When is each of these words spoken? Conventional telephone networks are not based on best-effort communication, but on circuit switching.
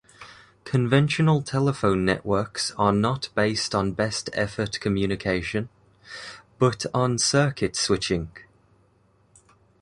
Conventional 0.63 1.43
telephone 1.43 2.03
networks 2.03 2.71
are 2.71 2.91
not 2.91 3.29
based 3.35 3.75
on 3.75 3.91
best-effort 3.91 4.79
communication, 4.79 5.69
but 6.57 6.87
on 6.91 7.19
circuit 7.19 7.75
switching. 7.75 8.31